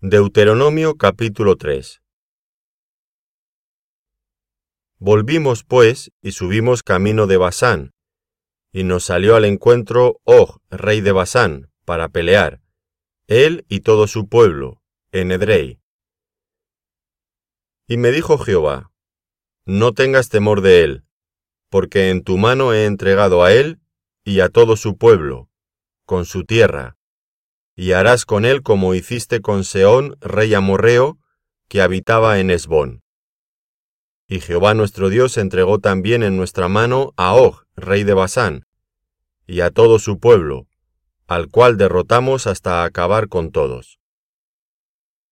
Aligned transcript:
Deuteronomio 0.00 0.94
capítulo 0.94 1.56
3 1.56 2.00
Volvimos 5.00 5.64
pues 5.64 6.12
y 6.22 6.30
subimos 6.30 6.84
camino 6.84 7.26
de 7.26 7.36
Basán, 7.36 7.94
y 8.72 8.84
nos 8.84 9.02
salió 9.02 9.34
al 9.34 9.44
encuentro 9.44 10.20
Og, 10.22 10.60
rey 10.70 11.00
de 11.00 11.10
Basán, 11.10 11.72
para 11.84 12.10
pelear, 12.10 12.60
él 13.26 13.66
y 13.68 13.80
todo 13.80 14.06
su 14.06 14.28
pueblo, 14.28 14.80
en 15.10 15.32
Edrei. 15.32 15.80
Y 17.88 17.96
me 17.96 18.12
dijo 18.12 18.38
Jehová, 18.38 18.92
No 19.66 19.94
tengas 19.94 20.28
temor 20.28 20.60
de 20.60 20.84
él, 20.84 21.04
porque 21.70 22.10
en 22.10 22.22
tu 22.22 22.38
mano 22.38 22.72
he 22.72 22.84
entregado 22.84 23.42
a 23.42 23.52
él 23.52 23.80
y 24.22 24.38
a 24.38 24.48
todo 24.48 24.76
su 24.76 24.96
pueblo, 24.96 25.50
con 26.04 26.24
su 26.24 26.44
tierra, 26.44 26.97
y 27.78 27.92
harás 27.92 28.26
con 28.26 28.44
él 28.44 28.62
como 28.62 28.92
hiciste 28.92 29.40
con 29.40 29.62
Seón, 29.62 30.16
rey 30.20 30.52
amorreo, 30.52 31.16
que 31.68 31.80
habitaba 31.80 32.40
en 32.40 32.50
Esbón. 32.50 33.04
Y 34.26 34.40
Jehová 34.40 34.74
nuestro 34.74 35.10
Dios 35.10 35.38
entregó 35.38 35.78
también 35.78 36.24
en 36.24 36.36
nuestra 36.36 36.66
mano 36.66 37.12
a 37.16 37.36
Og, 37.36 37.62
rey 37.76 38.02
de 38.02 38.14
Basán, 38.14 38.66
y 39.46 39.60
a 39.60 39.70
todo 39.70 40.00
su 40.00 40.18
pueblo, 40.18 40.66
al 41.28 41.50
cual 41.50 41.76
derrotamos 41.76 42.48
hasta 42.48 42.82
acabar 42.82 43.28
con 43.28 43.52
todos. 43.52 44.00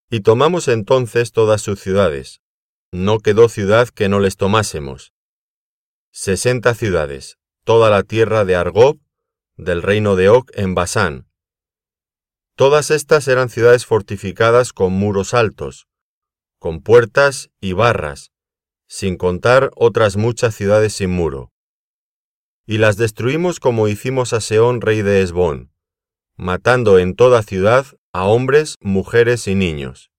Y 0.08 0.20
tomamos 0.20 0.68
entonces 0.68 1.32
todas 1.32 1.60
sus 1.62 1.80
ciudades. 1.80 2.42
No 2.92 3.18
quedó 3.18 3.48
ciudad 3.48 3.88
que 3.88 4.08
no 4.08 4.20
les 4.20 4.36
tomásemos. 4.36 5.12
Sesenta 6.12 6.74
ciudades, 6.74 7.38
toda 7.64 7.90
la 7.90 8.04
tierra 8.04 8.44
de 8.44 8.54
Argob, 8.54 9.00
del 9.56 9.82
reino 9.82 10.14
de 10.14 10.28
Og 10.28 10.48
en 10.54 10.76
Basán, 10.76 11.26
Todas 12.56 12.90
estas 12.90 13.28
eran 13.28 13.50
ciudades 13.50 13.84
fortificadas 13.84 14.72
con 14.72 14.94
muros 14.94 15.34
altos, 15.34 15.88
con 16.58 16.80
puertas 16.80 17.50
y 17.60 17.74
barras, 17.74 18.32
sin 18.88 19.18
contar 19.18 19.70
otras 19.76 20.16
muchas 20.16 20.54
ciudades 20.54 20.94
sin 20.94 21.10
muro. 21.10 21.52
Y 22.64 22.78
las 22.78 22.96
destruimos 22.96 23.60
como 23.60 23.88
hicimos 23.88 24.32
a 24.32 24.40
Seón, 24.40 24.80
rey 24.80 25.02
de 25.02 25.20
Esbón, 25.20 25.70
matando 26.34 26.98
en 26.98 27.14
toda 27.14 27.42
ciudad 27.42 27.84
a 28.14 28.24
hombres, 28.24 28.76
mujeres 28.80 29.46
y 29.48 29.54
niños. 29.54 30.10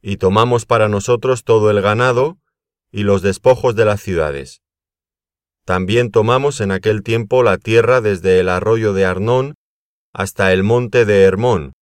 Y 0.00 0.18
tomamos 0.18 0.66
para 0.66 0.88
nosotros 0.88 1.42
todo 1.42 1.72
el 1.72 1.80
ganado 1.80 2.38
y 2.92 3.02
los 3.02 3.22
despojos 3.22 3.74
de 3.74 3.84
las 3.84 4.00
ciudades. 4.00 4.62
También 5.64 6.12
tomamos 6.12 6.60
en 6.60 6.70
aquel 6.70 7.02
tiempo 7.02 7.42
la 7.42 7.58
tierra 7.58 8.00
desde 8.00 8.38
el 8.38 8.48
arroyo 8.48 8.92
de 8.92 9.04
Arnón 9.04 9.54
hasta 10.12 10.52
el 10.52 10.62
monte 10.62 11.04
de 11.04 11.22
Hermón, 11.22 11.72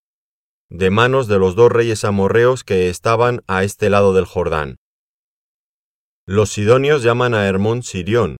de 0.68 0.90
manos 0.90 1.28
de 1.28 1.38
los 1.38 1.54
dos 1.54 1.70
reyes 1.70 2.04
amorreos 2.04 2.64
que 2.64 2.88
estaban 2.88 3.42
a 3.46 3.64
este 3.64 3.90
lado 3.90 4.12
del 4.14 4.24
Jordán. 4.24 4.76
Los 6.26 6.50
sidonios 6.50 7.02
llaman 7.02 7.34
a 7.34 7.46
Hermón 7.46 7.82
Sirión, 7.82 8.36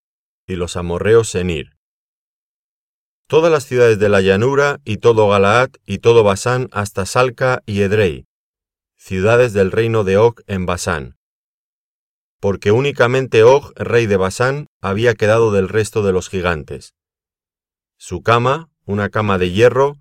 y 0.47 0.57
los 0.57 0.77
amorreos 0.77 1.29
Senir. 1.29 1.77
Todas 3.29 3.51
las 3.51 3.65
ciudades 3.65 3.99
de 3.99 4.09
la 4.09 4.21
llanura, 4.21 4.81
y 4.85 4.99
todo 4.99 5.29
Galaad, 5.29 5.71
y 5.85 5.99
todo 5.99 6.25
Basán, 6.25 6.69
hasta 6.73 7.07
Salca 7.07 7.63
y 7.67 7.83
Edrei, 7.83 8.25
ciudades 8.97 9.53
del 9.53 9.71
reino 9.71 10.05
de 10.05 10.17
Og 10.17 10.41
en 10.47 10.67
Basán. 10.67 11.17
Porque 12.41 12.73
únicamente 12.73 13.45
Og, 13.45 13.73
rey 13.77 14.07
de 14.07 14.17
Basán, 14.17 14.67
había 14.81 15.15
quedado 15.15 15.53
del 15.53 15.69
resto 15.69 16.03
de 16.03 16.13
los 16.13 16.29
gigantes. 16.29 16.95
Su 17.99 18.23
cama, 18.23 18.69
una 18.87 19.11
cama 19.11 19.37
de 19.37 19.51
hierro, 19.51 19.99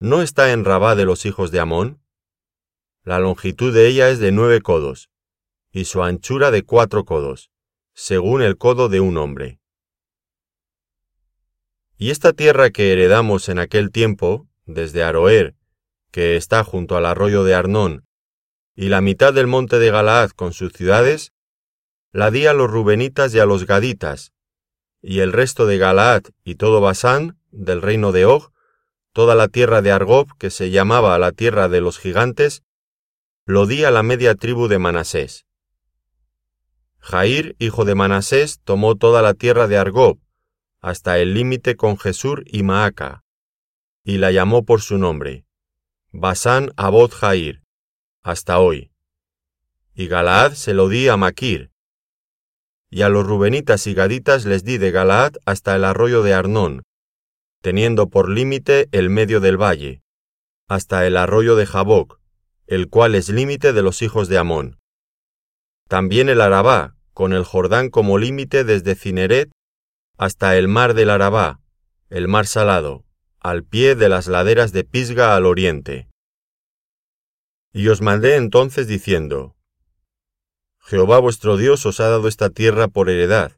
¿no 0.00 0.22
está 0.22 0.52
en 0.52 0.64
Rabá 0.64 0.94
de 0.94 1.04
los 1.04 1.26
hijos 1.26 1.50
de 1.50 1.60
Amón? 1.60 2.00
La 3.04 3.18
longitud 3.18 3.74
de 3.74 3.86
ella 3.86 4.08
es 4.08 4.18
de 4.18 4.32
nueve 4.32 4.62
codos, 4.62 5.10
y 5.70 5.84
su 5.84 6.02
anchura 6.02 6.50
de 6.50 6.62
cuatro 6.62 7.04
codos, 7.04 7.50
según 7.92 8.40
el 8.40 8.56
codo 8.56 8.88
de 8.88 9.00
un 9.00 9.18
hombre. 9.18 9.60
Y 11.98 12.10
esta 12.10 12.32
tierra 12.32 12.70
que 12.70 12.90
heredamos 12.90 13.50
en 13.50 13.58
aquel 13.58 13.90
tiempo, 13.90 14.48
desde 14.64 15.02
Aroer, 15.02 15.54
que 16.10 16.36
está 16.36 16.64
junto 16.64 16.96
al 16.96 17.04
arroyo 17.04 17.44
de 17.44 17.54
Arnón, 17.54 18.06
y 18.74 18.88
la 18.88 19.02
mitad 19.02 19.34
del 19.34 19.46
monte 19.46 19.78
de 19.78 19.90
Galaad 19.90 20.30
con 20.30 20.54
sus 20.54 20.72
ciudades, 20.72 21.32
la 22.12 22.30
di 22.30 22.46
a 22.46 22.54
los 22.54 22.70
rubenitas 22.70 23.34
y 23.34 23.40
a 23.40 23.44
los 23.44 23.66
gaditas, 23.66 24.32
y 25.02 25.20
el 25.20 25.32
resto 25.32 25.66
de 25.66 25.78
Galaad 25.78 26.24
y 26.44 26.56
todo 26.56 26.80
Basán 26.80 27.38
del 27.50 27.82
reino 27.82 28.12
de 28.12 28.24
Og, 28.24 28.52
toda 29.12 29.34
la 29.34 29.48
tierra 29.48 29.82
de 29.82 29.92
Argob, 29.92 30.36
que 30.38 30.50
se 30.50 30.70
llamaba 30.70 31.18
la 31.18 31.32
tierra 31.32 31.68
de 31.68 31.80
los 31.80 31.98
gigantes, 31.98 32.62
lo 33.46 33.66
di 33.66 33.84
a 33.84 33.90
la 33.90 34.02
media 34.02 34.34
tribu 34.34 34.68
de 34.68 34.78
Manasés. 34.78 35.46
Jair, 36.98 37.54
hijo 37.58 37.84
de 37.84 37.94
Manasés, 37.94 38.60
tomó 38.64 38.96
toda 38.96 39.22
la 39.22 39.34
tierra 39.34 39.68
de 39.68 39.78
Argob, 39.78 40.18
hasta 40.80 41.18
el 41.18 41.34
límite 41.34 41.76
con 41.76 41.98
Jesur 41.98 42.44
y 42.46 42.62
Maaca, 42.62 43.24
y 44.04 44.18
la 44.18 44.32
llamó 44.32 44.64
por 44.64 44.82
su 44.82 44.98
nombre, 44.98 45.46
Basán 46.10 46.72
Abod 46.76 47.12
Jair, 47.12 47.62
hasta 48.22 48.58
hoy. 48.58 48.90
Y 49.94 50.08
Galaad 50.08 50.52
se 50.52 50.74
lo 50.74 50.88
di 50.88 51.08
a 51.08 51.16
Maquir. 51.16 51.70
Y 52.96 53.02
a 53.02 53.10
los 53.10 53.26
rubenitas 53.26 53.86
y 53.88 53.92
gaditas 53.92 54.46
les 54.46 54.64
di 54.64 54.78
de 54.78 54.90
Galaad 54.90 55.34
hasta 55.44 55.76
el 55.76 55.84
arroyo 55.84 56.22
de 56.22 56.32
Arnón, 56.32 56.82
teniendo 57.60 58.08
por 58.08 58.30
límite 58.30 58.88
el 58.90 59.10
medio 59.10 59.40
del 59.40 59.60
valle, 59.60 60.00
hasta 60.66 61.06
el 61.06 61.18
arroyo 61.18 61.56
de 61.56 61.66
Jaboc, 61.66 62.18
el 62.66 62.88
cual 62.88 63.14
es 63.14 63.28
límite 63.28 63.74
de 63.74 63.82
los 63.82 64.00
hijos 64.00 64.28
de 64.28 64.38
Amón. 64.38 64.78
También 65.88 66.30
el 66.30 66.40
Arabá, 66.40 66.94
con 67.12 67.34
el 67.34 67.44
Jordán 67.44 67.90
como 67.90 68.16
límite 68.16 68.64
desde 68.64 68.94
Cineret 68.94 69.50
hasta 70.16 70.56
el 70.56 70.66
mar 70.66 70.94
del 70.94 71.10
Arabá, 71.10 71.60
el 72.08 72.28
mar 72.28 72.46
salado, 72.46 73.04
al 73.40 73.62
pie 73.62 73.94
de 73.94 74.08
las 74.08 74.26
laderas 74.26 74.72
de 74.72 74.84
Pisga 74.84 75.36
al 75.36 75.44
oriente. 75.44 76.08
Y 77.74 77.88
os 77.88 78.00
mandé 78.00 78.36
entonces 78.36 78.88
diciendo, 78.88 79.54
Jehová 80.88 81.18
vuestro 81.18 81.56
Dios 81.56 81.84
os 81.84 81.98
ha 81.98 82.08
dado 82.08 82.28
esta 82.28 82.48
tierra 82.48 82.86
por 82.86 83.10
heredad, 83.10 83.50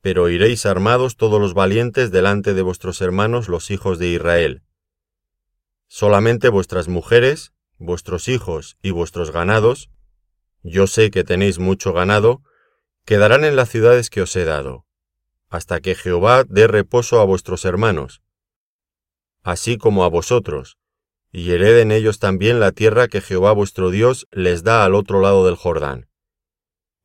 pero 0.00 0.28
iréis 0.28 0.66
armados 0.66 1.16
todos 1.16 1.40
los 1.40 1.52
valientes 1.52 2.12
delante 2.12 2.54
de 2.54 2.62
vuestros 2.62 3.00
hermanos 3.00 3.48
los 3.48 3.72
hijos 3.72 3.98
de 3.98 4.06
Israel. 4.06 4.62
Solamente 5.88 6.50
vuestras 6.50 6.86
mujeres, 6.86 7.52
vuestros 7.78 8.28
hijos 8.28 8.78
y 8.82 8.92
vuestros 8.92 9.32
ganados, 9.32 9.90
yo 10.62 10.86
sé 10.86 11.10
que 11.10 11.24
tenéis 11.24 11.58
mucho 11.58 11.92
ganado, 11.92 12.44
quedarán 13.04 13.44
en 13.44 13.56
las 13.56 13.68
ciudades 13.68 14.08
que 14.08 14.22
os 14.22 14.36
he 14.36 14.44
dado, 14.44 14.86
hasta 15.48 15.80
que 15.80 15.96
Jehová 15.96 16.44
dé 16.46 16.68
reposo 16.68 17.18
a 17.18 17.24
vuestros 17.24 17.64
hermanos, 17.64 18.22
así 19.42 19.76
como 19.76 20.04
a 20.04 20.08
vosotros, 20.08 20.78
y 21.32 21.50
hereden 21.50 21.90
ellos 21.90 22.20
también 22.20 22.60
la 22.60 22.70
tierra 22.70 23.08
que 23.08 23.20
Jehová 23.20 23.50
vuestro 23.50 23.90
Dios 23.90 24.28
les 24.30 24.62
da 24.62 24.84
al 24.84 24.94
otro 24.94 25.20
lado 25.20 25.44
del 25.44 25.56
Jordán. 25.56 26.13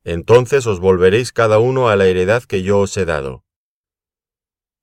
Entonces 0.04 0.66
os 0.66 0.80
volveréis 0.80 1.32
cada 1.32 1.58
uno 1.58 1.88
a 1.88 1.96
la 1.96 2.06
heredad 2.06 2.42
que 2.44 2.62
yo 2.62 2.78
os 2.78 2.96
he 2.96 3.04
dado. 3.04 3.44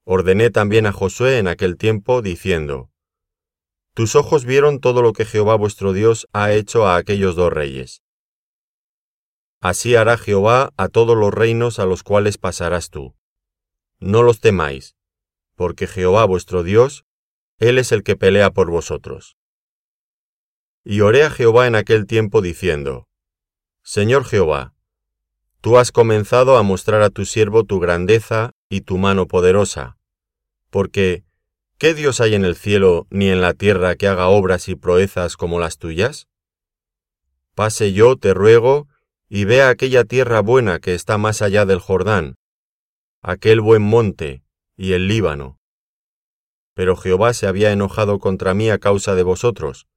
Ordené 0.03 0.51
también 0.51 0.85
a 0.85 0.93
Josué 0.93 1.39
en 1.39 1.47
aquel 1.47 1.75
tiempo, 1.75 2.21
diciendo, 2.21 2.91
Tus 3.93 4.15
ojos 4.15 4.45
vieron 4.45 4.79
todo 4.79 5.01
lo 5.01 5.11
que 5.13 5.25
Jehová 5.25 5.55
vuestro 5.55 5.91
Dios 5.91 6.27
ha 6.33 6.53
hecho 6.53 6.87
a 6.87 6.95
aquellos 6.95 7.35
dos 7.35 7.51
reyes. 7.51 8.03
Así 9.59 9.95
hará 9.95 10.17
Jehová 10.17 10.71
a 10.77 10.87
todos 10.87 11.17
los 11.17 11.33
reinos 11.33 11.79
a 11.79 11.85
los 11.85 12.03
cuales 12.03 12.37
pasarás 12.37 12.89
tú. 12.89 13.15
No 13.99 14.21
los 14.21 14.39
temáis, 14.39 14.95
porque 15.55 15.87
Jehová 15.87 16.25
vuestro 16.25 16.61
Dios, 16.61 17.05
Él 17.57 17.79
es 17.79 17.91
el 17.91 18.03
que 18.03 18.15
pelea 18.15 18.51
por 18.51 18.69
vosotros. 18.69 19.35
Y 20.85 21.01
oré 21.01 21.23
a 21.23 21.31
Jehová 21.31 21.65
en 21.65 21.75
aquel 21.75 22.05
tiempo 22.05 22.41
diciendo, 22.41 23.07
Señor 23.81 24.23
Jehová, 24.23 24.76
Tú 25.61 25.77
has 25.77 25.91
comenzado 25.91 26.57
a 26.57 26.63
mostrar 26.63 27.01
a 27.01 27.09
tu 27.09 27.25
siervo 27.25 27.63
tu 27.63 27.79
grandeza 27.79 28.51
y 28.69 28.81
tu 28.81 28.97
mano 28.97 29.27
poderosa, 29.27 29.97
porque 30.69 31.23
¿qué 31.77 31.93
Dios 31.93 32.21
hay 32.21 32.35
en 32.35 32.45
el 32.45 32.55
cielo 32.55 33.07
ni 33.09 33.29
en 33.29 33.41
la 33.41 33.53
tierra 33.53 33.95
que 33.95 34.07
haga 34.07 34.27
obras 34.27 34.69
y 34.69 34.75
proezas 34.75 35.35
como 35.35 35.59
las 35.59 35.77
tuyas? 35.77 36.27
Pase 37.55 37.91
yo, 37.91 38.17
te 38.17 38.33
ruego, 38.33 38.87
y 39.29 39.45
vea 39.45 39.69
aquella 39.69 40.03
tierra 40.03 40.41
buena 40.41 40.79
que 40.79 40.93
está 40.93 41.17
más 41.17 41.41
allá 41.41 41.65
del 41.65 41.79
Jordán, 41.79 42.35
aquel 43.21 43.59
buen 43.59 43.81
monte 43.81 44.43
y 44.75 44.93
el 44.93 45.07
Líbano. 45.07 45.59
Pero 46.75 46.95
Jehová 46.95 47.33
se 47.33 47.47
había 47.47 47.71
enojado 47.71 48.19
contra 48.19 48.53
mí 48.53 48.69
a 48.69 48.77
causa 48.77 49.15
de 49.15 49.23
vosotros, 49.23 49.87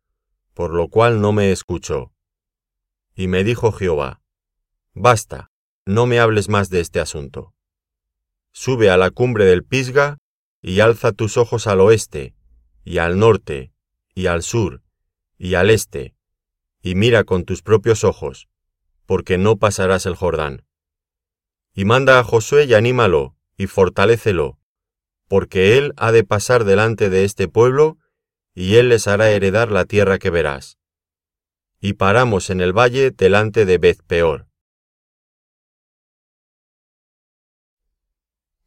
por 0.55 0.73
lo 0.73 0.89
cual 0.89 1.21
no 1.21 1.33
me 1.33 1.53
escuchó. 1.53 2.12
Y 3.15 3.29
me 3.29 3.45
dijo 3.45 3.71
Jehová, 3.73 4.23
Basta, 4.95 5.50
no 5.90 6.06
me 6.06 6.20
hables 6.20 6.48
más 6.48 6.70
de 6.70 6.81
este 6.81 7.00
asunto. 7.00 7.52
Sube 8.52 8.90
a 8.90 8.96
la 8.96 9.10
cumbre 9.10 9.44
del 9.44 9.64
Pisga 9.64 10.19
y 10.62 10.81
alza 10.81 11.12
tus 11.12 11.37
ojos 11.37 11.66
al 11.66 11.81
oeste, 11.81 12.34
y 12.84 12.98
al 12.98 13.19
norte, 13.19 13.72
y 14.14 14.26
al 14.26 14.42
sur, 14.42 14.82
y 15.37 15.54
al 15.54 15.70
este, 15.70 16.14
y 16.82 16.94
mira 16.94 17.25
con 17.25 17.44
tus 17.44 17.62
propios 17.62 18.04
ojos, 18.04 18.48
porque 19.06 19.38
no 19.38 19.56
pasarás 19.56 20.06
el 20.06 20.14
Jordán. 20.14 20.64
Y 21.75 21.84
manda 21.84 22.19
a 22.19 22.25
Josué 22.25 22.64
y 22.64 22.75
anímalo, 22.75 23.37
y 23.56 23.66
fortalécelo, 23.66 24.58
porque 25.28 25.76
él 25.76 25.92
ha 25.96 26.12
de 26.12 26.25
pasar 26.25 26.64
delante 26.64 27.10
de 27.10 27.25
este 27.25 27.48
pueblo, 27.48 27.98
y 28.54 28.76
él 28.76 28.88
les 28.88 29.08
hará 29.08 29.31
heredar 29.31 29.70
la 29.70 29.84
tierra 29.84 30.19
que 30.19 30.31
verás. 30.31 30.78
Y 31.81 31.94
paramos 31.94 32.50
en 32.50 32.60
el 32.60 32.72
valle 32.72 33.10
delante 33.10 33.64
de 33.64 33.78
Beth-peor. 33.78 34.50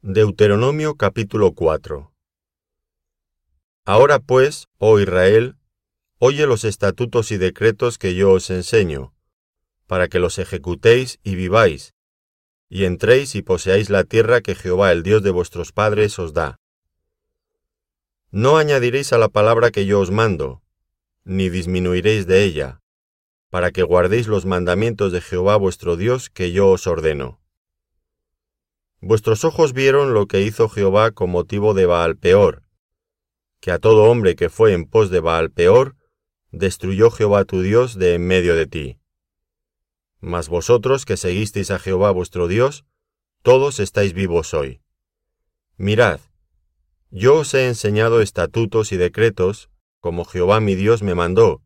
Deuteronomio 0.05 0.97
capítulo 0.97 1.53
4 1.53 2.11
Ahora 3.85 4.19
pues, 4.19 4.67
oh 4.77 4.99
Israel, 4.99 5.55
oye 6.19 6.45
los 6.45 6.65
estatutos 6.65 7.31
y 7.31 7.37
decretos 7.37 7.97
que 7.97 8.13
yo 8.13 8.33
os 8.33 8.49
enseño, 8.49 9.13
para 9.87 10.09
que 10.09 10.19
los 10.19 10.39
ejecutéis 10.39 11.21
y 11.23 11.35
viváis, 11.35 11.93
y 12.67 12.83
entréis 12.83 13.33
y 13.35 13.43
poseáis 13.43 13.89
la 13.89 14.03
tierra 14.03 14.41
que 14.41 14.55
Jehová 14.55 14.91
el 14.91 15.03
Dios 15.03 15.23
de 15.23 15.31
vuestros 15.31 15.71
padres 15.71 16.19
os 16.19 16.33
da. 16.33 16.59
No 18.29 18.57
añadiréis 18.57 19.13
a 19.13 19.17
la 19.17 19.29
palabra 19.29 19.71
que 19.71 19.85
yo 19.85 20.01
os 20.01 20.11
mando, 20.11 20.61
ni 21.23 21.47
disminuiréis 21.47 22.27
de 22.27 22.43
ella, 22.43 22.81
para 23.49 23.71
que 23.71 23.83
guardéis 23.83 24.27
los 24.27 24.45
mandamientos 24.45 25.13
de 25.13 25.21
Jehová 25.21 25.55
vuestro 25.55 25.95
Dios 25.95 26.29
que 26.29 26.51
yo 26.51 26.71
os 26.71 26.87
ordeno. 26.87 27.39
Vuestros 29.05 29.43
ojos 29.43 29.73
vieron 29.73 30.13
lo 30.13 30.27
que 30.27 30.43
hizo 30.43 30.69
Jehová 30.69 31.11
con 31.11 31.29
motivo 31.29 31.73
de 31.73 31.85
Baal 31.85 32.15
peor, 32.15 32.63
que 33.59 33.71
a 33.71 33.77
todo 33.77 34.05
hombre 34.05 34.37
que 34.37 34.47
fue 34.47 34.71
en 34.71 34.85
pos 34.85 35.09
de 35.09 35.19
Baal 35.19 35.51
peor, 35.51 35.97
destruyó 36.53 37.11
Jehová 37.11 37.43
tu 37.43 37.61
Dios 37.61 37.99
de 37.99 38.13
en 38.13 38.25
medio 38.25 38.55
de 38.55 38.65
ti. 38.65 38.99
Mas 40.21 40.47
vosotros 40.47 41.03
que 41.03 41.17
seguisteis 41.17 41.69
a 41.69 41.79
Jehová 41.79 42.11
vuestro 42.11 42.47
Dios, 42.47 42.85
todos 43.41 43.81
estáis 43.81 44.13
vivos 44.13 44.53
hoy. 44.53 44.79
Mirad, 45.75 46.21
yo 47.11 47.39
os 47.39 47.53
he 47.55 47.67
enseñado 47.67 48.21
estatutos 48.21 48.93
y 48.93 48.95
decretos, 48.95 49.69
como 49.99 50.23
Jehová 50.23 50.61
mi 50.61 50.75
Dios 50.75 51.03
me 51.03 51.13
mandó, 51.13 51.61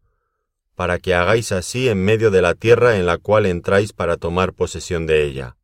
para 0.74 0.98
que 0.98 1.14
hagáis 1.14 1.52
así 1.52 1.88
en 1.88 2.04
medio 2.04 2.32
de 2.32 2.42
la 2.42 2.56
tierra 2.56 2.98
en 2.98 3.06
la 3.06 3.20
cual 3.20 3.46
entráis 3.46 3.94
para 3.94 4.18
tomar 4.18 4.54
posesión 4.54 5.06
de 5.06 5.24
ella. 5.24 5.58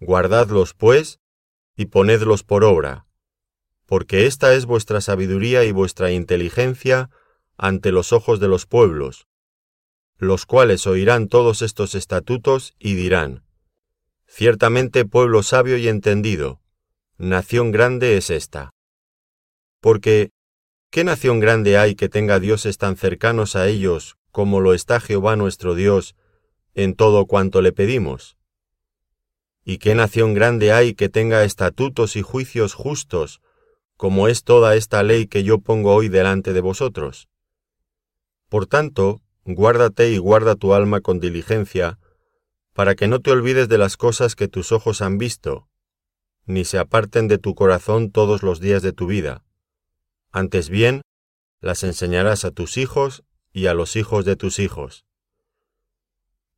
Guardadlos, 0.00 0.74
pues, 0.74 1.18
y 1.76 1.86
ponedlos 1.86 2.44
por 2.44 2.64
obra, 2.64 3.06
porque 3.86 4.26
esta 4.26 4.54
es 4.54 4.66
vuestra 4.66 5.00
sabiduría 5.00 5.64
y 5.64 5.72
vuestra 5.72 6.10
inteligencia 6.12 7.10
ante 7.56 7.90
los 7.90 8.12
ojos 8.12 8.38
de 8.38 8.48
los 8.48 8.66
pueblos, 8.66 9.26
los 10.16 10.46
cuales 10.46 10.86
oirán 10.86 11.28
todos 11.28 11.62
estos 11.62 11.94
estatutos 11.94 12.74
y 12.78 12.94
dirán, 12.94 13.44
Ciertamente 14.26 15.04
pueblo 15.04 15.42
sabio 15.42 15.78
y 15.78 15.88
entendido, 15.88 16.60
nación 17.16 17.72
grande 17.72 18.16
es 18.16 18.30
esta. 18.30 18.70
Porque, 19.80 20.30
¿qué 20.90 21.02
nación 21.02 21.40
grande 21.40 21.78
hay 21.78 21.94
que 21.94 22.08
tenga 22.08 22.38
dioses 22.38 22.78
tan 22.78 22.96
cercanos 22.96 23.56
a 23.56 23.66
ellos 23.68 24.16
como 24.30 24.60
lo 24.60 24.74
está 24.74 25.00
Jehová 25.00 25.34
nuestro 25.34 25.74
Dios 25.74 26.14
en 26.74 26.94
todo 26.94 27.26
cuanto 27.26 27.62
le 27.62 27.72
pedimos? 27.72 28.37
¿Y 29.70 29.76
qué 29.76 29.94
nación 29.94 30.32
grande 30.32 30.72
hay 30.72 30.94
que 30.94 31.10
tenga 31.10 31.44
estatutos 31.44 32.16
y 32.16 32.22
juicios 32.22 32.72
justos 32.72 33.42
como 33.98 34.28
es 34.28 34.44
toda 34.44 34.76
esta 34.76 35.02
ley 35.02 35.26
que 35.26 35.42
yo 35.42 35.58
pongo 35.58 35.92
hoy 35.92 36.08
delante 36.08 36.52
de 36.52 36.60
vosotros. 36.60 37.28
Por 38.48 38.66
tanto, 38.66 39.20
guárdate 39.44 40.12
y 40.12 40.18
guarda 40.18 40.54
tu 40.54 40.72
alma 40.72 41.00
con 41.00 41.18
diligencia, 41.18 41.98
para 42.74 42.94
que 42.94 43.08
no 43.08 43.18
te 43.18 43.32
olvides 43.32 43.68
de 43.68 43.76
las 43.76 43.96
cosas 43.96 44.36
que 44.36 44.46
tus 44.46 44.70
ojos 44.70 45.02
han 45.02 45.18
visto, 45.18 45.68
ni 46.46 46.64
se 46.64 46.78
aparten 46.78 47.26
de 47.26 47.38
tu 47.38 47.56
corazón 47.56 48.12
todos 48.12 48.44
los 48.44 48.60
días 48.60 48.82
de 48.82 48.92
tu 48.92 49.08
vida. 49.08 49.44
Antes 50.30 50.68
bien, 50.68 51.02
las 51.60 51.82
enseñarás 51.82 52.44
a 52.44 52.52
tus 52.52 52.76
hijos 52.76 53.24
y 53.52 53.66
a 53.66 53.74
los 53.74 53.96
hijos 53.96 54.24
de 54.24 54.36
tus 54.36 54.60
hijos. 54.60 55.06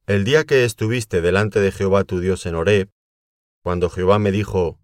El 0.07 0.25
día 0.25 0.45
que 0.45 0.65
estuviste 0.67 1.23
delante 1.23 1.59
de 1.59 1.73
Jehová 1.73 2.05
tu 2.05 2.21
Dios 2.21 2.45
en 2.45 2.55
Horeb, 2.55 2.91
cuando 3.63 3.91
Jehová 3.91 4.19
me 4.19 4.33
dijo, 4.33 4.79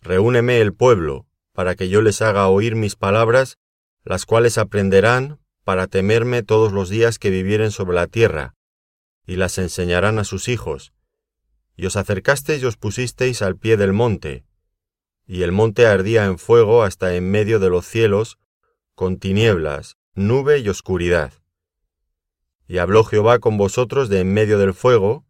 Reúneme 0.00 0.60
el 0.60 0.74
pueblo, 0.74 1.26
para 1.52 1.74
que 1.76 1.88
yo 1.88 2.02
les 2.02 2.20
haga 2.20 2.48
oír 2.48 2.74
mis 2.74 2.96
palabras, 2.96 3.58
las 4.02 4.26
cuales 4.26 4.58
aprenderán 4.58 5.40
para 5.64 5.86
temerme 5.86 6.42
todos 6.42 6.72
los 6.72 6.90
días 6.90 7.18
que 7.18 7.30
vivieren 7.30 7.70
sobre 7.70 7.94
la 7.94 8.06
tierra, 8.06 8.54
y 9.26 9.36
las 9.36 9.56
enseñarán 9.56 10.18
a 10.18 10.24
sus 10.24 10.48
hijos. 10.48 10.92
Y 11.76 11.86
os 11.86 11.96
acercasteis 11.96 12.62
y 12.62 12.66
os 12.66 12.76
pusisteis 12.76 13.40
al 13.40 13.56
pie 13.56 13.76
del 13.76 13.92
monte, 13.92 14.44
y 15.26 15.42
el 15.42 15.52
monte 15.52 15.86
ardía 15.86 16.26
en 16.26 16.38
fuego 16.38 16.82
hasta 16.82 17.14
en 17.14 17.30
medio 17.30 17.58
de 17.58 17.70
los 17.70 17.86
cielos, 17.86 18.38
con 18.94 19.18
tinieblas, 19.18 19.96
nube 20.14 20.58
y 20.58 20.68
oscuridad. 20.68 21.32
Y 22.68 22.78
habló 22.78 23.04
Jehová 23.04 23.38
con 23.38 23.56
vosotros 23.56 24.08
de 24.08 24.20
en 24.20 24.32
medio 24.32 24.58
del 24.58 24.74
fuego, 24.74 25.24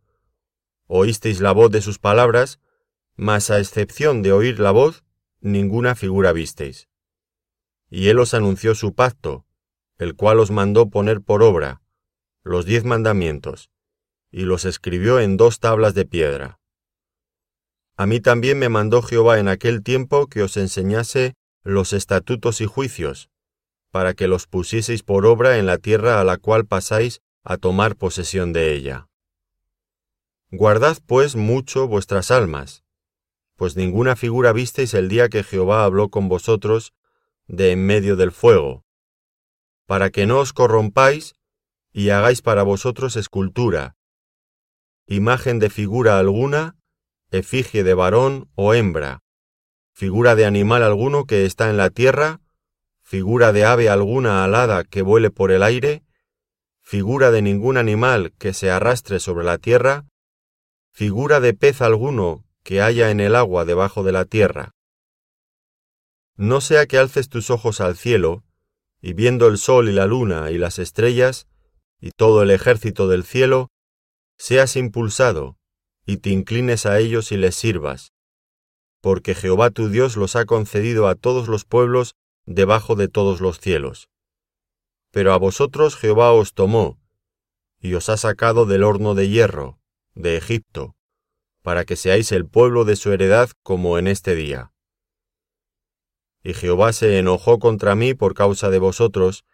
oísteis 0.86 1.40
la 1.40 1.52
voz 1.52 1.70
de 1.70 1.80
sus 1.80 1.98
palabras, 1.98 2.60
mas 3.16 3.50
a 3.50 3.58
excepción 3.58 4.22
de 4.22 4.32
oír 4.32 4.60
la 4.60 4.70
voz, 4.70 5.04
ninguna 5.40 5.94
figura 5.94 6.32
visteis. 6.32 6.88
Y 7.90 8.08
él 8.08 8.18
os 8.18 8.34
anunció 8.34 8.74
su 8.74 8.94
pacto, 8.94 9.44
el 9.98 10.16
cual 10.16 10.40
os 10.40 10.50
mandó 10.50 10.90
poner 10.90 11.20
por 11.20 11.42
obra, 11.42 11.82
los 12.42 12.66
diez 12.66 12.84
mandamientos, 12.84 13.70
y 14.30 14.42
los 14.42 14.64
escribió 14.64 15.20
en 15.20 15.36
dos 15.36 15.60
tablas 15.60 15.94
de 15.94 16.04
piedra. 16.04 16.58
A 17.96 18.06
mí 18.06 18.20
también 18.20 18.58
me 18.58 18.68
mandó 18.68 19.02
Jehová 19.02 19.38
en 19.38 19.48
aquel 19.48 19.82
tiempo 19.82 20.26
que 20.26 20.42
os 20.42 20.56
enseñase 20.56 21.34
los 21.62 21.92
estatutos 21.92 22.60
y 22.60 22.66
juicios, 22.66 23.30
para 23.90 24.14
que 24.14 24.26
los 24.26 24.46
pusieseis 24.46 25.02
por 25.02 25.24
obra 25.24 25.58
en 25.58 25.66
la 25.66 25.78
tierra 25.78 26.20
a 26.20 26.24
la 26.24 26.36
cual 26.36 26.66
pasáis 26.66 27.20
a 27.44 27.56
tomar 27.56 27.96
posesión 27.96 28.52
de 28.52 28.74
ella. 28.74 29.08
Guardad 30.50 30.98
pues 31.06 31.36
mucho 31.36 31.86
vuestras 31.86 32.30
almas, 32.30 32.83
pues 33.56 33.76
ninguna 33.76 34.16
figura 34.16 34.52
visteis 34.52 34.94
el 34.94 35.08
día 35.08 35.28
que 35.28 35.44
Jehová 35.44 35.84
habló 35.84 36.08
con 36.08 36.28
vosotros 36.28 36.92
de 37.46 37.72
en 37.72 37.86
medio 37.86 38.16
del 38.16 38.32
fuego, 38.32 38.84
para 39.86 40.10
que 40.10 40.26
no 40.26 40.40
os 40.40 40.52
corrompáis 40.52 41.34
y 41.92 42.10
hagáis 42.10 42.42
para 42.42 42.62
vosotros 42.62 43.16
escultura, 43.16 43.96
imagen 45.06 45.58
de 45.58 45.70
figura 45.70 46.18
alguna, 46.18 46.76
efigie 47.30 47.84
de 47.84 47.94
varón 47.94 48.50
o 48.54 48.74
hembra, 48.74 49.22
figura 49.92 50.34
de 50.34 50.46
animal 50.46 50.82
alguno 50.82 51.24
que 51.24 51.44
está 51.44 51.70
en 51.70 51.76
la 51.76 51.90
tierra, 51.90 52.40
figura 53.02 53.52
de 53.52 53.64
ave 53.64 53.88
alguna 53.88 54.42
alada 54.42 54.82
que 54.82 55.02
vuele 55.02 55.30
por 55.30 55.52
el 55.52 55.62
aire, 55.62 56.02
figura 56.80 57.30
de 57.30 57.42
ningún 57.42 57.76
animal 57.76 58.32
que 58.38 58.52
se 58.52 58.70
arrastre 58.70 59.20
sobre 59.20 59.44
la 59.44 59.58
tierra, 59.58 60.06
figura 60.90 61.40
de 61.40 61.54
pez 61.54 61.82
alguno 61.82 62.43
que 62.64 62.80
haya 62.80 63.10
en 63.10 63.20
el 63.20 63.36
agua 63.36 63.64
debajo 63.64 64.02
de 64.02 64.12
la 64.12 64.24
tierra. 64.24 64.72
No 66.36 66.60
sea 66.60 66.86
que 66.86 66.98
alces 66.98 67.28
tus 67.28 67.50
ojos 67.50 67.80
al 67.80 67.96
cielo, 67.96 68.42
y 69.00 69.12
viendo 69.12 69.46
el 69.46 69.58
sol 69.58 69.88
y 69.88 69.92
la 69.92 70.06
luna 70.06 70.50
y 70.50 70.58
las 70.58 70.78
estrellas, 70.78 71.46
y 72.00 72.10
todo 72.10 72.42
el 72.42 72.50
ejército 72.50 73.06
del 73.06 73.22
cielo, 73.22 73.70
seas 74.36 74.76
impulsado, 74.76 75.56
y 76.06 76.16
te 76.16 76.30
inclines 76.30 76.86
a 76.86 76.98
ellos 76.98 77.32
y 77.32 77.36
les 77.36 77.54
sirvas, 77.54 78.12
porque 79.00 79.34
Jehová 79.34 79.70
tu 79.70 79.90
Dios 79.90 80.16
los 80.16 80.34
ha 80.34 80.46
concedido 80.46 81.06
a 81.06 81.14
todos 81.14 81.48
los 81.48 81.64
pueblos 81.64 82.14
debajo 82.46 82.96
de 82.96 83.08
todos 83.08 83.40
los 83.40 83.60
cielos. 83.60 84.08
Pero 85.10 85.32
a 85.32 85.36
vosotros 85.36 85.96
Jehová 85.96 86.32
os 86.32 86.54
tomó, 86.54 86.98
y 87.78 87.94
os 87.94 88.08
ha 88.08 88.16
sacado 88.16 88.64
del 88.64 88.82
horno 88.82 89.14
de 89.14 89.28
hierro, 89.28 89.78
de 90.14 90.36
Egipto, 90.36 90.93
para 91.64 91.86
que 91.86 91.96
seáis 91.96 92.30
el 92.30 92.44
pueblo 92.44 92.84
de 92.84 92.94
su 92.94 93.10
heredad 93.10 93.48
como 93.62 93.96
en 93.96 94.06
este 94.06 94.34
día. 94.34 94.70
Y 96.42 96.52
Jehová 96.52 96.92
se 96.92 97.18
enojó 97.18 97.58
contra 97.58 97.94
mí 97.94 98.12
por 98.12 98.34
causa 98.34 98.68
de 98.68 98.78
vosotros, 98.78 99.46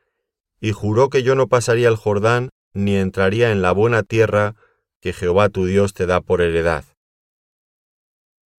y 0.61 0.73
juró 0.73 1.09
que 1.09 1.23
yo 1.23 1.37
no 1.37 1.47
pasaría 1.47 1.87
el 1.87 1.95
Jordán 1.95 2.50
ni 2.73 2.97
entraría 2.97 3.52
en 3.52 3.62
la 3.62 3.71
buena 3.71 4.02
tierra 4.02 4.57
que 4.99 5.12
Jehová 5.12 5.50
tu 5.50 5.67
Dios 5.67 5.95
te 5.95 6.07
da 6.07 6.21
por 6.21 6.40
heredad. 6.40 6.85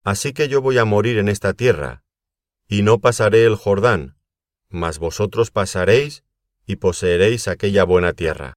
Así 0.05 0.31
que 0.31 0.47
yo 0.47 0.61
voy 0.61 0.77
a 0.77 0.85
morir 0.85 1.17
en 1.17 1.27
esta 1.27 1.53
tierra, 1.53 2.03
y 2.69 2.83
no 2.83 2.99
pasaré 2.99 3.43
el 3.43 3.55
Jordán, 3.55 4.15
mas 4.69 4.97
vosotros 4.97 5.51
pasaréis 5.51 6.23
y 6.65 6.77
poseeréis 6.77 7.49
aquella 7.49 7.83
buena 7.83 8.13
tierra. 8.13 8.53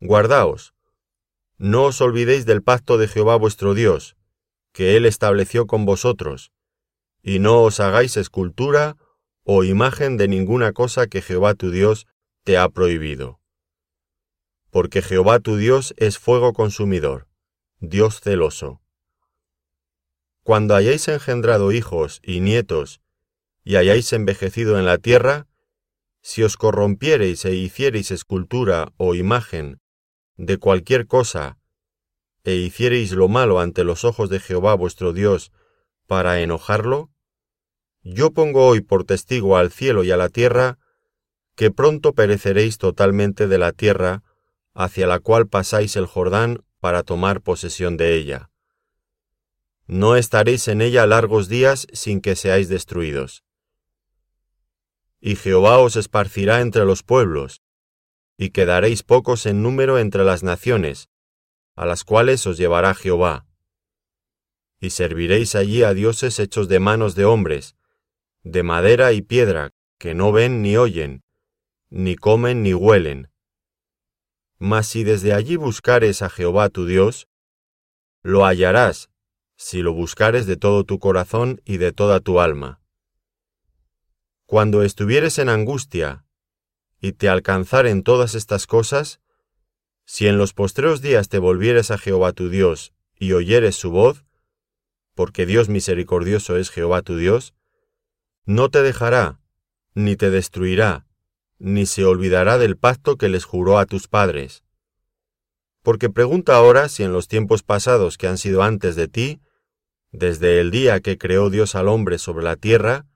Guardaos, 0.00 0.74
no 1.58 1.84
os 1.84 2.00
olvidéis 2.00 2.46
del 2.46 2.62
pacto 2.62 2.98
de 2.98 3.08
Jehová 3.08 3.36
vuestro 3.36 3.74
Dios, 3.74 4.16
que 4.72 4.96
él 4.96 5.06
estableció 5.06 5.66
con 5.66 5.84
vosotros, 5.84 6.52
y 7.22 7.40
no 7.40 7.62
os 7.62 7.80
hagáis 7.80 8.16
escultura 8.16 8.96
o 9.42 9.64
imagen 9.64 10.16
de 10.16 10.28
ninguna 10.28 10.72
cosa 10.72 11.08
que 11.08 11.20
Jehová 11.20 11.54
tu 11.54 11.70
Dios 11.70 12.06
te 12.44 12.56
ha 12.56 12.68
prohibido. 12.68 13.40
Porque 14.70 15.02
Jehová 15.02 15.40
tu 15.40 15.56
Dios 15.56 15.94
es 15.96 16.18
fuego 16.18 16.52
consumidor, 16.52 17.26
Dios 17.80 18.20
celoso. 18.20 18.80
Cuando 20.44 20.76
hayáis 20.76 21.08
engendrado 21.08 21.72
hijos 21.72 22.20
y 22.22 22.40
nietos, 22.40 23.00
y 23.64 23.76
hayáis 23.76 24.12
envejecido 24.12 24.78
en 24.78 24.86
la 24.86 24.98
tierra, 24.98 25.46
si 26.22 26.42
os 26.42 26.56
corrompiereis 26.56 27.44
e 27.44 27.54
hiciereis 27.54 28.10
escultura 28.10 28.92
o 28.96 29.14
imagen 29.14 29.80
de 30.38 30.56
cualquier 30.56 31.06
cosa, 31.06 31.58
e 32.44 32.54
hiciereis 32.54 33.12
lo 33.12 33.28
malo 33.28 33.60
ante 33.60 33.84
los 33.84 34.04
ojos 34.04 34.30
de 34.30 34.40
Jehová 34.40 34.74
vuestro 34.74 35.12
Dios 35.12 35.52
para 36.06 36.40
enojarlo, 36.40 37.10
yo 38.02 38.30
pongo 38.30 38.66
hoy 38.66 38.80
por 38.80 39.04
testigo 39.04 39.58
al 39.58 39.70
cielo 39.70 40.02
y 40.02 40.10
a 40.10 40.16
la 40.16 40.30
tierra, 40.30 40.78
que 41.54 41.70
pronto 41.70 42.14
pereceréis 42.14 42.78
totalmente 42.78 43.48
de 43.48 43.58
la 43.58 43.72
tierra 43.72 44.22
hacia 44.72 45.06
la 45.06 45.18
cual 45.18 45.46
pasáis 45.46 45.96
el 45.96 46.06
Jordán 46.06 46.64
para 46.80 47.02
tomar 47.02 47.42
posesión 47.42 47.98
de 47.98 48.14
ella. 48.14 48.50
No 49.86 50.16
estaréis 50.16 50.68
en 50.68 50.80
ella 50.80 51.06
largos 51.06 51.48
días 51.48 51.86
sin 51.92 52.22
que 52.22 52.34
seáis 52.34 52.70
destruidos 52.70 53.44
y 55.20 55.36
Jehová 55.36 55.78
os 55.78 55.96
esparcirá 55.96 56.60
entre 56.60 56.84
los 56.84 57.02
pueblos, 57.02 57.62
y 58.38 58.50
quedaréis 58.50 59.02
pocos 59.02 59.46
en 59.46 59.62
número 59.62 59.98
entre 59.98 60.22
las 60.22 60.44
naciones, 60.44 61.10
a 61.74 61.84
las 61.84 62.04
cuales 62.04 62.46
os 62.46 62.56
llevará 62.56 62.94
Jehová. 62.94 63.46
Y 64.80 64.90
serviréis 64.90 65.56
allí 65.56 65.82
a 65.82 65.92
dioses 65.92 66.38
hechos 66.38 66.68
de 66.68 66.78
manos 66.78 67.16
de 67.16 67.24
hombres, 67.24 67.76
de 68.44 68.62
madera 68.62 69.12
y 69.12 69.22
piedra, 69.22 69.72
que 69.98 70.14
no 70.14 70.30
ven 70.30 70.62
ni 70.62 70.76
oyen, 70.76 71.24
ni 71.90 72.14
comen 72.14 72.62
ni 72.62 72.74
huelen. 72.74 73.28
Mas 74.58 74.86
si 74.86 75.02
desde 75.02 75.34
allí 75.34 75.56
buscares 75.56 76.22
a 76.22 76.30
Jehová 76.30 76.68
tu 76.68 76.86
Dios, 76.86 77.26
lo 78.22 78.44
hallarás, 78.44 79.10
si 79.56 79.82
lo 79.82 79.92
buscares 79.94 80.46
de 80.46 80.56
todo 80.56 80.84
tu 80.84 81.00
corazón 81.00 81.60
y 81.64 81.78
de 81.78 81.90
toda 81.90 82.20
tu 82.20 82.40
alma. 82.40 82.80
Cuando 84.46 84.84
estuvieres 84.84 85.40
en 85.40 85.48
angustia 85.48 86.24
y 87.00 87.12
te 87.12 87.28
alcanzaren 87.28 88.02
todas 88.02 88.34
estas 88.34 88.66
cosas, 88.66 89.20
si 90.04 90.26
en 90.26 90.38
los 90.38 90.52
postreros 90.52 91.02
días 91.02 91.28
te 91.28 91.38
volvieres 91.38 91.90
a 91.90 91.98
Jehová 91.98 92.32
tu 92.32 92.48
Dios 92.48 92.94
y 93.18 93.32
oyeres 93.32 93.76
su 93.76 93.90
voz, 93.90 94.24
porque 95.14 95.46
Dios 95.46 95.68
misericordioso 95.68 96.56
es 96.56 96.70
Jehová 96.70 97.02
tu 97.02 97.16
Dios, 97.16 97.54
no 98.44 98.70
te 98.70 98.82
dejará, 98.82 99.40
ni 99.94 100.16
te 100.16 100.30
destruirá, 100.30 101.06
ni 101.58 101.86
se 101.86 102.04
olvidará 102.04 102.56
del 102.56 102.76
pacto 102.76 103.16
que 103.16 103.28
les 103.28 103.44
juró 103.44 103.78
a 103.78 103.86
tus 103.86 104.08
padres. 104.08 104.64
Porque 105.82 106.08
pregunta 106.08 106.56
ahora 106.56 106.88
si 106.88 107.02
en 107.02 107.12
los 107.12 107.28
tiempos 107.28 107.62
pasados 107.62 108.16
que 108.16 108.28
han 108.28 108.38
sido 108.38 108.62
antes 108.62 108.96
de 108.96 109.08
ti, 109.08 109.40
desde 110.12 110.60
el 110.60 110.70
día 110.70 111.00
que 111.00 111.18
creó 111.18 111.50
Dios 111.50 111.74
al 111.74 111.88
hombre 111.88 112.18
sobre 112.18 112.44
la 112.44 112.56
tierra, 112.56 113.07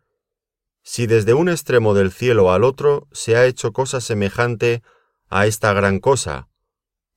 si 0.82 1.06
desde 1.06 1.34
un 1.34 1.48
extremo 1.48 1.94
del 1.94 2.12
cielo 2.12 2.52
al 2.52 2.64
otro 2.64 3.08
se 3.12 3.36
ha 3.36 3.46
hecho 3.46 3.72
cosa 3.72 4.00
semejante 4.00 4.82
a 5.28 5.46
esta 5.46 5.72
gran 5.72 6.00
cosa, 6.00 6.48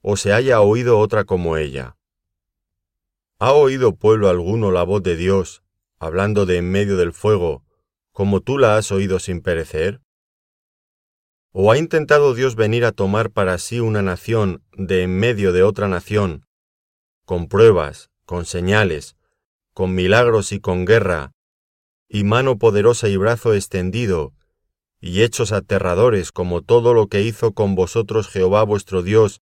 o 0.01 0.17
se 0.17 0.33
haya 0.33 0.61
oído 0.61 0.99
otra 0.99 1.25
como 1.25 1.57
ella. 1.57 1.97
¿Ha 3.39 3.51
oído 3.51 3.95
pueblo 3.95 4.29
alguno 4.29 4.71
la 4.71 4.83
voz 4.83 5.03
de 5.03 5.17
Dios, 5.17 5.63
hablando 5.99 6.45
de 6.45 6.57
en 6.57 6.71
medio 6.71 6.95
del 6.95 7.11
fuego, 7.11 7.63
como 8.11 8.39
tú 8.39 8.57
la 8.57 8.77
has 8.77 8.91
oído 8.91 9.19
sin 9.19 9.41
perecer? 9.41 10.01
¿O 11.51 11.71
ha 11.71 11.77
intentado 11.77 12.33
Dios 12.33 12.55
venir 12.55 12.85
a 12.85 12.91
tomar 12.91 13.31
para 13.31 13.57
sí 13.57 13.79
una 13.79 14.01
nación 14.01 14.63
de 14.73 15.03
en 15.03 15.17
medio 15.17 15.51
de 15.51 15.63
otra 15.63 15.87
nación, 15.87 16.45
con 17.25 17.47
pruebas, 17.47 18.11
con 18.25 18.45
señales, 18.45 19.17
con 19.73 19.95
milagros 19.95 20.51
y 20.51 20.59
con 20.59 20.85
guerra, 20.85 21.34
y 22.07 22.23
mano 22.23 22.57
poderosa 22.57 23.09
y 23.09 23.17
brazo 23.17 23.53
extendido, 23.53 24.33
y 24.99 25.21
hechos 25.21 25.51
aterradores 25.51 26.31
como 26.31 26.61
todo 26.61 26.93
lo 26.93 27.07
que 27.07 27.21
hizo 27.21 27.53
con 27.53 27.75
vosotros 27.75 28.27
Jehová 28.27 28.63
vuestro 28.63 29.03
Dios 29.03 29.41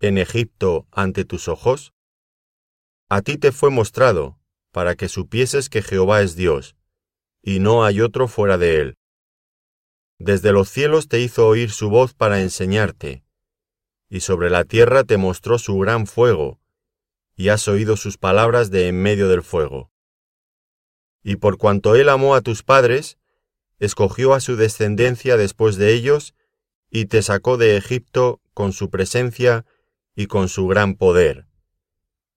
en 0.00 0.18
Egipto 0.18 0.86
ante 0.90 1.24
tus 1.24 1.48
ojos? 1.48 1.92
A 3.08 3.22
ti 3.22 3.38
te 3.38 3.52
fue 3.52 3.70
mostrado, 3.70 4.38
para 4.72 4.94
que 4.94 5.08
supieses 5.08 5.68
que 5.68 5.82
Jehová 5.82 6.22
es 6.22 6.36
Dios, 6.36 6.76
y 7.42 7.60
no 7.60 7.84
hay 7.84 8.00
otro 8.00 8.28
fuera 8.28 8.58
de 8.58 8.80
él. 8.80 8.98
Desde 10.18 10.52
los 10.52 10.68
cielos 10.68 11.08
te 11.08 11.20
hizo 11.20 11.46
oír 11.46 11.70
su 11.70 11.88
voz 11.88 12.14
para 12.14 12.40
enseñarte, 12.40 13.24
y 14.08 14.20
sobre 14.20 14.50
la 14.50 14.64
tierra 14.64 15.04
te 15.04 15.16
mostró 15.16 15.58
su 15.58 15.78
gran 15.78 16.06
fuego, 16.06 16.60
y 17.36 17.48
has 17.50 17.68
oído 17.68 17.96
sus 17.96 18.18
palabras 18.18 18.70
de 18.70 18.88
en 18.88 19.00
medio 19.00 19.28
del 19.28 19.42
fuego. 19.42 19.90
Y 21.28 21.34
por 21.34 21.58
cuanto 21.58 21.96
él 21.96 22.08
amó 22.08 22.36
a 22.36 22.40
tus 22.40 22.62
padres, 22.62 23.18
escogió 23.80 24.32
a 24.32 24.38
su 24.38 24.54
descendencia 24.54 25.36
después 25.36 25.74
de 25.74 25.92
ellos, 25.92 26.36
y 26.88 27.06
te 27.06 27.20
sacó 27.20 27.56
de 27.56 27.76
Egipto 27.76 28.40
con 28.54 28.72
su 28.72 28.90
presencia 28.90 29.66
y 30.14 30.28
con 30.28 30.48
su 30.48 30.68
gran 30.68 30.94
poder, 30.94 31.48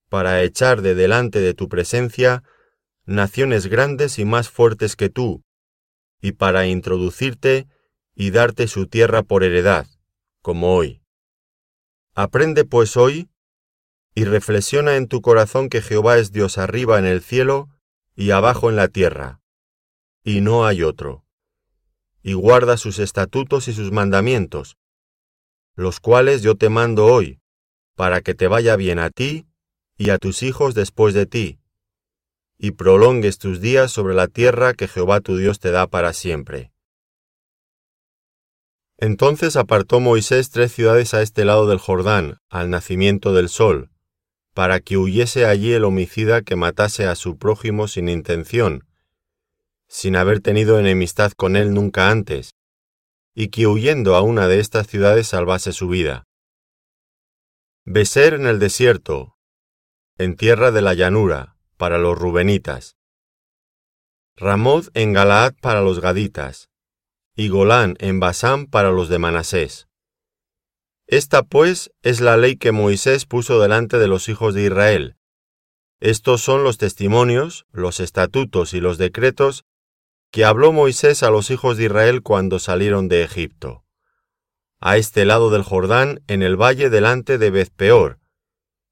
para 0.10 0.41
echar 0.41 0.81
de 0.81 0.96
delante 0.96 1.39
de 1.39 1.53
tu 1.53 1.69
presencia 1.69 2.41
naciones 3.05 3.67
grandes 3.67 4.17
y 4.17 4.25
más 4.25 4.50
fuertes 4.50 4.96
que 4.96 5.10
tú, 5.10 5.43
y 6.19 6.31
para 6.31 6.65
introducirte 6.65 7.67
y 8.15 8.31
darte 8.31 8.67
su 8.67 8.88
tierra 8.88 9.22
por 9.22 9.43
heredad, 9.43 9.86
como 10.41 10.75
hoy. 10.75 11.03
Aprende 12.15 12.65
pues 12.65 12.98
hoy, 12.98 13.29
y 14.15 14.24
reflexiona 14.24 14.96
en 14.96 15.08
tu 15.08 15.22
corazón 15.22 15.69
que 15.69 15.84
Jehová 15.84 16.17
es 16.17 16.31
Dios 16.31 16.58
arriba 16.58 16.98
en 16.98 17.05
el 17.05 17.22
cielo 17.22 17.69
y 18.19 18.31
abajo 18.31 18.69
en 18.69 18.75
la 18.75 18.89
tierra, 18.89 19.39
y 20.25 20.41
no 20.41 20.65
hay 20.65 20.83
otro. 20.83 21.23
Y 22.21 22.33
guarda 22.33 22.75
sus 22.75 22.99
estatutos 22.99 23.69
y 23.69 23.73
sus 23.73 23.93
mandamientos, 23.93 24.75
los 25.73 26.01
cuales 26.01 26.41
yo 26.41 26.55
te 26.55 26.67
mando 26.67 27.05
hoy, 27.05 27.39
para 27.95 28.19
que 28.19 28.33
te 28.33 28.49
vaya 28.49 28.75
bien 28.75 28.99
a 28.99 29.09
ti 29.09 29.47
y 29.95 30.09
a 30.09 30.17
tus 30.17 30.43
hijos 30.43 30.75
después 30.75 31.13
de 31.13 31.27
ti, 31.27 31.59
y 32.57 32.71
prolongues 32.71 33.38
tus 33.38 33.61
días 33.61 33.89
sobre 33.89 34.15
la 34.15 34.27
tierra 34.27 34.73
que 34.73 34.89
Jehová 34.89 35.21
tu 35.21 35.38
Dios 35.38 35.61
te 35.61 35.71
da 35.71 35.88
para 35.88 36.11
siempre. 36.11 36.73
Entonces 38.97 39.55
apartó 39.55 40.01
Moisés 40.01 40.49
tres 40.49 40.73
ciudades 40.73 41.13
a 41.13 41.21
este 41.21 41.45
lado 41.45 41.69
del 41.69 41.79
Jordán, 41.79 42.39
al 42.49 42.69
nacimiento 42.69 43.33
del 43.33 43.47
sol, 43.47 43.91
para 44.60 44.82
que 44.82 44.98
huyese 44.98 45.46
allí 45.46 45.72
el 45.72 45.86
homicida 45.86 46.42
que 46.42 46.58
matase 46.58 47.08
a 47.08 47.16
su 47.16 47.38
prójimo 47.38 47.88
sin 47.88 48.10
intención, 48.10 48.86
sin 49.88 50.18
haber 50.18 50.42
tenido 50.42 50.82
enemistad 50.82 51.32
con 51.32 51.56
él 51.56 51.74
nunca 51.74 52.10
antes, 52.10 52.56
y 53.34 53.51
que 53.51 53.68
huyendo 53.68 54.18
a 54.18 54.22
una 54.22 54.50
de 54.50 54.60
estas 54.60 54.86
ciudades 54.88 55.28
salvase 55.28 55.72
su 55.72 55.88
vida. 55.88 56.25
Beser 57.86 58.34
en 58.34 58.48
el 58.48 58.60
desierto, 58.60 59.38
en 60.18 60.36
tierra 60.36 60.72
de 60.72 60.82
la 60.82 60.94
llanura, 60.94 61.56
para 61.78 61.98
los 61.98 62.20
rubenitas. 62.20 62.98
Ramoth 64.36 64.89
en 64.94 65.13
Galaad 65.13 65.54
para 65.62 65.80
los 65.80 66.01
gaditas, 66.01 66.70
y 67.34 67.48
Golán 67.48 67.96
en 68.00 68.20
Basán 68.20 68.66
para 68.66 68.92
los 68.92 69.08
de 69.08 69.20
Manasés. 69.20 69.88
Esta 71.12 71.42
pues 71.42 71.92
es 72.04 72.22
la 72.22 72.38
ley 72.38 72.56
que 72.56 72.72
Moisés 72.72 73.25
puso 73.25 73.60
delante 73.60 73.98
de 73.98 74.08
los 74.08 74.30
hijos 74.30 74.54
de 74.54 74.66
Israel. 74.66 75.16
Estos 76.00 76.42
son 76.42 76.63
los 76.63 76.78
testimonios, 76.78 77.66
los 77.72 78.00
estatutos 78.00 78.75
y 78.75 78.80
los 78.80 79.00
decretos 79.00 79.66
que 80.30 80.46
habló 80.46 80.72
Moisés 80.72 81.24
a 81.24 81.32
los 81.32 81.50
hijos 81.50 81.78
de 81.78 81.86
Israel 81.86 82.22
cuando 82.22 82.60
salieron 82.60 83.08
de 83.08 83.24
Egipto. 83.24 83.84
A 84.80 84.98
este 84.98 85.25
lado 85.25 85.50
del 85.50 85.63
Jordán, 85.63 86.22
en 86.28 86.44
el 86.44 86.62
valle 86.62 86.92
delante 86.92 87.39
de 87.39 87.50
Bezpeor, 87.50 88.20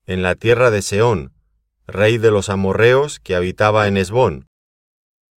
en 0.08 0.24
la 0.24 0.34
tierra 0.34 0.72
de 0.72 0.82
Seón, 0.82 1.34
rey 1.86 2.18
de 2.18 2.32
los 2.32 2.50
amorreos 2.50 3.20
que 3.20 3.36
habitaba 3.36 3.88
en 3.88 3.96
Esbón, 3.96 4.50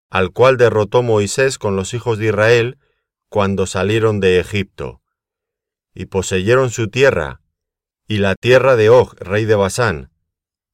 al 0.08 0.32
cual 0.32 0.56
derrotó 0.56 1.02
Moisés 1.02 1.58
con 1.58 1.76
los 1.76 1.92
hijos 1.92 2.16
de 2.16 2.28
Israel 2.28 2.78
cuando 3.28 3.66
salieron 3.66 4.18
de 4.18 4.40
Egipto 4.40 4.99
y 5.94 6.06
poseyeron 6.06 6.70
su 6.70 6.88
tierra, 6.88 7.40
y 8.06 8.18
la 8.18 8.34
tierra 8.34 8.76
de 8.76 8.90
Og, 8.90 9.14
rey 9.20 9.44
de 9.44 9.54
Basán, 9.54 10.10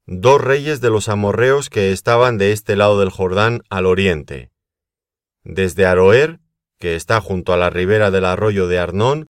dos 0.07 0.41
reyes 0.41 0.81
de 0.81 0.91
los 0.91 1.09
amorreos 1.09 1.69
que 1.69 1.93
estaban 1.93 2.39
de 2.39 2.53
este 2.53 2.77
lado 2.77 2.99
del 2.99 3.11
Jordán 3.11 3.63
al 3.71 3.87
oriente, 3.87 4.51
desde 5.43 5.87
Aroer, 5.87 6.41
que 6.79 6.97
está 6.97 7.21
junto 7.21 7.53
a 7.53 7.57
la 7.57 7.71
ribera 7.71 8.11
del 8.11 8.25
arroyo 8.25 8.69
de 8.69 8.79
Arnón, 8.79 9.27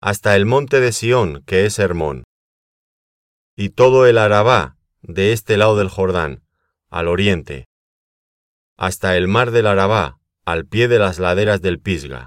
hasta 0.00 0.36
el 0.36 0.46
monte 0.46 0.80
de 0.80 0.92
Sión, 0.92 1.42
que 1.46 1.66
es 1.66 1.78
Hermón, 1.78 2.24
y 3.56 3.70
todo 3.70 4.06
el 4.06 4.18
Arabá, 4.18 4.76
de 5.02 5.32
este 5.32 5.56
lado 5.56 5.76
del 5.76 5.88
Jordán, 5.88 6.44
al 6.90 7.08
oriente, 7.08 7.66
hasta 8.76 9.16
el 9.16 9.26
mar 9.26 9.50
del 9.50 9.66
Arabá, 9.66 10.18
al 10.44 10.64
pie 10.64 10.86
de 10.86 11.00
las 11.00 11.18
laderas 11.18 11.60
del 11.60 11.80
Pisga. 11.80 12.26